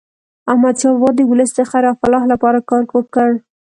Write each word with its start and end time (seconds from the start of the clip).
احمد 0.51 0.75
شاه 0.81 0.95
بابا 1.01 1.09
د 1.15 1.19
ولس 1.31 1.51
د 1.55 1.59
خیر 1.69 1.83
او 1.89 1.95
فلاح 2.01 2.23
لپاره 2.33 2.59
کار 2.69 2.83
وکړ. 2.93 3.29